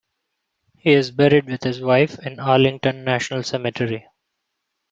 [0.79, 4.07] He is buried with his wife in Arlington National Cemetery.